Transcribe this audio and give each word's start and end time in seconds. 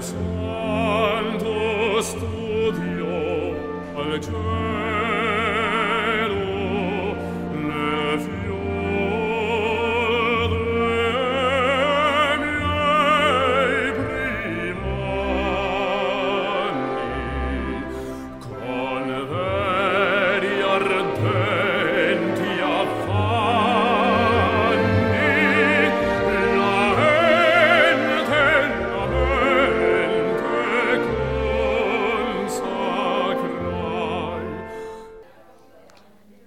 al 0.00 0.29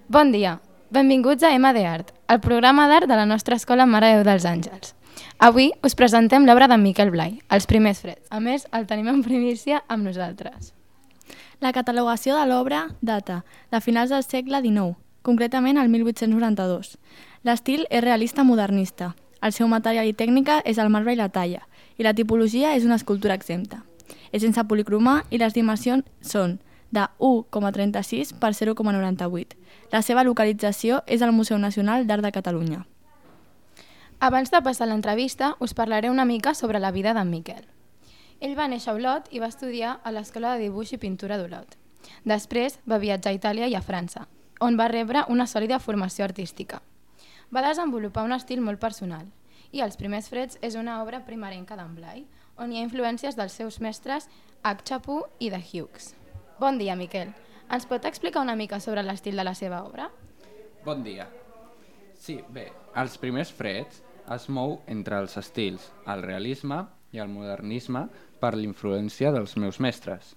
Bon 0.06 0.32
dia, 0.32 0.60
benvinguts 0.90 1.42
a 1.42 1.54
M 1.54 1.72
de 1.72 1.86
Art, 1.86 2.10
el 2.28 2.38
programa 2.38 2.84
d'art 2.88 3.08
de 3.08 3.16
la 3.16 3.24
nostra 3.24 3.56
escola 3.56 3.86
Mare 3.86 4.10
de 4.10 4.16
Déu 4.18 4.24
dels 4.26 4.44
Àngels. 4.44 4.90
Avui 5.38 5.70
us 5.80 5.96
presentem 5.96 6.44
l'obra 6.44 6.68
d'en 6.68 6.82
Miquel 6.82 7.08
Blai, 7.08 7.38
Els 7.48 7.64
primers 7.64 8.02
freds. 8.04 8.26
A 8.28 8.36
més, 8.38 8.66
el 8.76 8.84
tenim 8.84 9.08
en 9.08 9.22
primícia 9.24 9.80
amb 9.88 10.04
nosaltres. 10.04 10.74
La 11.64 11.72
catalogació 11.72 12.36
de 12.36 12.44
l'obra 12.50 12.82
data 13.00 13.46
de 13.72 13.80
finals 13.80 14.12
del 14.12 14.22
segle 14.28 14.60
XIX, 14.60 14.92
concretament 15.22 15.80
el 15.80 15.88
1892. 15.88 16.98
L'estil 17.42 17.86
és 17.88 18.04
realista 18.04 18.44
modernista. 18.44 19.14
El 19.40 19.56
seu 19.56 19.72
material 19.72 20.04
i 20.04 20.12
tècnica 20.12 20.60
és 20.68 20.76
el 20.76 20.92
marbre 20.92 21.16
i 21.16 21.16
la 21.16 21.30
talla, 21.32 21.64
i 21.96 22.04
la 22.04 22.12
tipologia 22.12 22.76
és 22.76 22.84
una 22.84 23.00
escultura 23.00 23.32
exempta. 23.40 23.86
És 24.32 24.44
sense 24.44 24.68
policromar 24.68 25.22
i 25.30 25.40
les 25.40 25.56
dimensions 25.56 26.04
són 26.20 26.58
de 26.94 27.04
1,36 27.18 28.32
per 28.38 28.52
0,98. 28.54 29.58
La 29.92 30.02
seva 30.02 30.24
localització 30.24 31.02
és 31.06 31.22
al 31.22 31.34
Museu 31.36 31.58
Nacional 31.58 32.06
d'Art 32.06 32.22
de 32.22 32.32
Catalunya. 32.32 32.84
Abans 34.20 34.50
de 34.54 34.62
passar 34.62 34.88
l'entrevista, 34.88 35.54
us 35.60 35.74
parlaré 35.74 36.10
una 36.10 36.24
mica 36.24 36.54
sobre 36.54 36.80
la 36.80 36.92
vida 36.94 37.12
d'en 37.12 37.30
Miquel. 37.30 37.66
Ell 38.40 38.56
va 38.56 38.68
néixer 38.70 38.92
a 38.92 38.96
Olot 38.96 39.28
i 39.34 39.42
va 39.42 39.50
estudiar 39.50 39.98
a 40.02 40.12
l'Escola 40.14 40.54
de 40.54 40.64
Dibuix 40.64 40.94
i 40.94 41.00
Pintura 41.02 41.38
d'Olot. 41.40 41.76
Després 42.24 42.78
va 42.88 43.02
viatjar 43.02 43.32
a 43.32 43.38
Itàlia 43.38 43.68
i 43.68 43.76
a 43.76 43.84
França, 43.84 44.26
on 44.60 44.78
va 44.80 44.88
rebre 44.88 45.26
una 45.28 45.46
sòlida 45.50 45.80
formació 45.80 46.24
artística. 46.24 46.80
Va 47.50 47.64
desenvolupar 47.66 48.24
un 48.24 48.32
estil 48.32 48.62
molt 48.64 48.80
personal 48.80 49.26
i 49.74 49.82
Els 49.82 49.96
primers 49.98 50.28
freds 50.30 50.58
és 50.62 50.76
una 50.78 51.00
obra 51.02 51.24
primerenca 51.26 51.76
d'en 51.76 51.94
Blai, 51.96 52.24
on 52.56 52.70
hi 52.70 52.78
ha 52.78 52.84
influències 52.86 53.34
dels 53.34 53.56
seus 53.58 53.80
mestres 53.82 54.28
Akchapu 54.62 55.24
i 55.42 55.50
de 55.50 55.58
Hughes. 55.58 56.14
Bon 56.58 56.78
dia, 56.78 56.94
Miquel. 56.94 57.32
Ens 57.72 57.86
pot 57.90 58.04
explicar 58.06 58.42
una 58.44 58.54
mica 58.54 58.78
sobre 58.80 59.02
l'estil 59.02 59.34
de 59.36 59.44
la 59.44 59.54
seva 59.58 59.82
obra? 59.82 60.06
Bon 60.84 61.02
dia. 61.02 61.26
Sí, 62.14 62.38
bé, 62.54 62.68
els 62.94 63.16
primers 63.18 63.50
freds 63.52 63.98
es 64.34 64.46
mou 64.48 64.78
entre 64.86 65.18
els 65.18 65.34
estils, 65.40 65.90
el 66.06 66.22
realisme 66.22 66.84
i 67.12 67.20
el 67.20 67.28
modernisme 67.32 68.06
per 68.40 68.54
l'influència 68.54 69.32
dels 69.34 69.56
meus 69.58 69.80
mestres. 69.82 70.36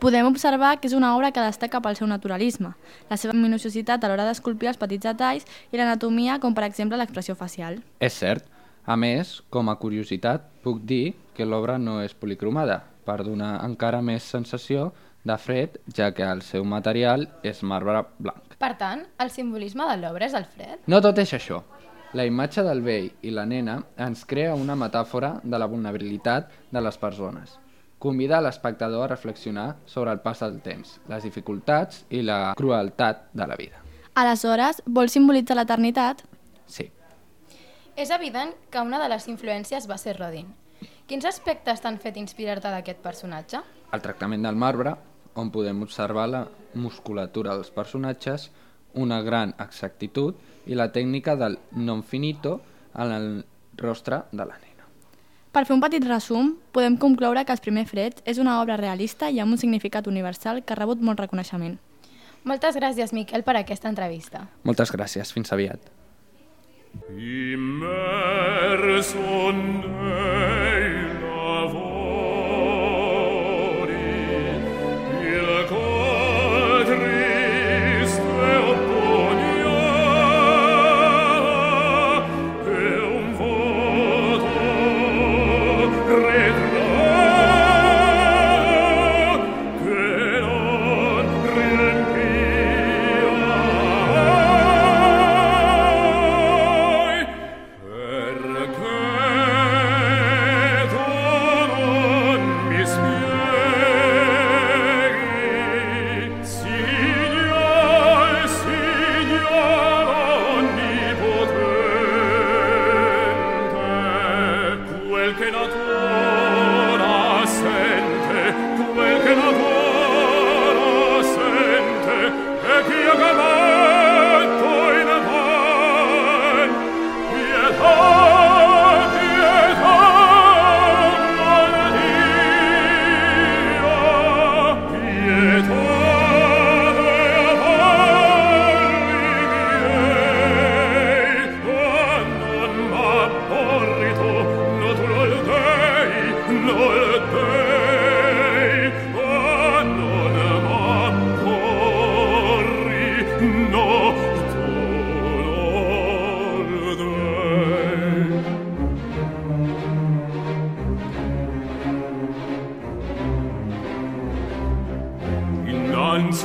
Podem 0.00 0.26
observar 0.26 0.74
que 0.80 0.88
és 0.90 0.96
una 0.96 1.14
obra 1.16 1.30
que 1.32 1.44
destaca 1.44 1.80
pel 1.84 1.96
seu 1.96 2.08
naturalisme, 2.10 2.72
la 3.10 3.20
seva 3.20 3.36
minuciositat 3.36 4.02
a 4.02 4.10
l'hora 4.10 4.26
d'esculpir 4.26 4.72
els 4.72 4.80
petits 4.80 5.06
detalls 5.06 5.46
i 5.70 5.78
l'anatomia, 5.78 6.40
com 6.40 6.56
per 6.56 6.66
exemple 6.66 6.98
l'expressió 6.98 7.36
facial. 7.38 7.78
És 8.00 8.18
cert, 8.18 8.48
a 8.86 8.96
més, 8.96 9.40
com 9.50 9.68
a 9.68 9.76
curiositat, 9.82 10.46
puc 10.62 10.84
dir 10.86 11.16
que 11.34 11.46
l'obra 11.46 11.76
no 11.78 11.98
és 12.04 12.14
policromada, 12.14 12.78
per 13.06 13.24
donar 13.26 13.58
encara 13.66 14.00
més 14.02 14.24
sensació 14.24 14.92
de 15.26 15.36
fred, 15.42 15.80
ja 15.94 16.12
que 16.14 16.22
el 16.22 16.42
seu 16.46 16.64
material 16.64 17.26
és 17.42 17.62
marbre 17.66 18.04
blanc. 18.18 18.54
Per 18.58 18.72
tant, 18.78 19.02
el 19.18 19.32
simbolisme 19.34 19.88
de 19.90 19.98
l'obra 20.00 20.28
és 20.30 20.36
el 20.38 20.46
fred? 20.46 20.86
No 20.86 21.02
tot 21.02 21.18
és 21.18 21.34
això. 21.34 21.62
La 22.14 22.24
imatge 22.24 22.62
del 22.62 22.80
vell 22.86 23.10
i 23.26 23.32
la 23.34 23.44
nena 23.44 23.80
ens 23.98 24.22
crea 24.24 24.54
una 24.54 24.76
metàfora 24.78 25.34
de 25.42 25.58
la 25.58 25.66
vulnerabilitat 25.66 26.52
de 26.70 26.80
les 26.80 26.96
persones. 26.96 27.58
Convida 27.98 28.38
l'espectador 28.40 29.04
a 29.04 29.10
reflexionar 29.10 29.66
sobre 29.84 30.12
el 30.14 30.20
pas 30.22 30.40
del 30.44 30.60
temps, 30.62 31.00
les 31.10 31.26
dificultats 31.26 32.04
i 32.10 32.22
la 32.22 32.54
crueltat 32.56 33.26
de 33.34 33.50
la 33.50 33.56
vida. 33.58 33.82
Aleshores, 34.14 34.78
vol 34.86 35.10
simbolitzar 35.12 35.58
l'eternitat? 35.58 36.22
Sí. 36.70 36.86
És 37.96 38.10
evident 38.12 38.52
que 38.70 38.80
una 38.84 38.98
de 39.00 39.08
les 39.08 39.24
influències 39.32 39.86
va 39.88 39.96
ser 39.96 40.18
Rodin. 40.18 40.50
Quins 41.08 41.24
aspectes 41.24 41.80
t'han 41.80 41.96
fet 42.02 42.18
inspirar-te 42.20 42.68
d'aquest 42.68 43.00
personatge? 43.00 43.62
El 43.96 44.02
tractament 44.04 44.44
del 44.44 44.58
marbre, 44.60 44.92
on 45.40 45.48
podem 45.52 45.80
observar 45.86 46.26
la 46.28 46.42
musculatura 46.74 47.54
dels 47.56 47.72
personatges, 47.72 48.50
una 48.92 49.22
gran 49.24 49.54
exactitud 49.64 50.36
i 50.66 50.76
la 50.76 50.90
tècnica 50.92 51.36
del 51.40 51.58
non 51.72 52.02
finito 52.02 52.60
en 52.92 53.12
el 53.16 53.28
rostre 53.80 54.22
de 54.32 54.44
la 54.44 54.60
nena. 54.60 54.88
Per 55.52 55.64
fer 55.64 55.76
un 55.76 55.80
petit 55.80 56.04
resum, 56.04 56.52
podem 56.76 56.98
concloure 57.00 57.44
que 57.44 57.56
Els 57.56 57.64
primers 57.64 57.88
freds 57.88 58.20
és 58.28 58.36
una 58.36 58.60
obra 58.60 58.76
realista 58.76 59.30
i 59.30 59.40
amb 59.40 59.56
un 59.56 59.58
significat 59.58 60.06
universal 60.06 60.64
que 60.64 60.76
ha 60.76 60.82
rebut 60.84 61.00
molt 61.00 61.20
reconeixement. 61.24 61.78
Moltes 62.44 62.76
gràcies, 62.76 63.12
Miquel, 63.16 63.42
per 63.42 63.56
aquesta 63.56 63.88
entrevista. 63.88 64.50
Moltes 64.64 64.92
gràcies, 64.92 65.32
fins 65.32 65.52
aviat. 65.52 65.80
Immer 67.08 69.02
sonnenschein 69.02 70.35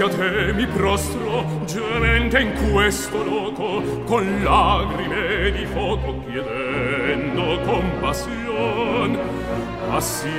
innanzi 0.02 0.04
a 0.04 0.10
te 0.10 0.54
mi 0.54 0.66
prostro 0.66 1.46
gemente 1.66 2.40
in 2.40 2.72
questo 2.72 3.24
loco 3.24 3.82
con 4.06 4.44
lagrime 4.44 5.52
di 5.52 5.66
fuoco 5.66 6.24
chiedendo 6.26 7.60
compassion 7.62 9.20
assi 9.90 10.30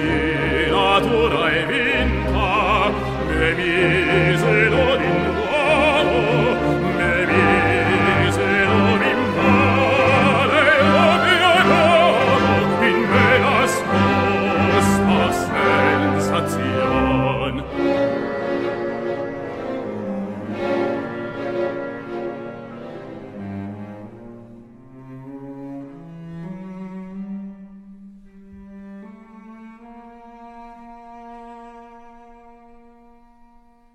natura 0.69 1.51
è 1.51 1.67
vinta 1.67 2.91
me 3.29 3.55
mia 3.55 4.22